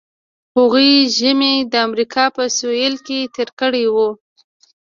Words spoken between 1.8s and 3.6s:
امریکا په سویل کې تیر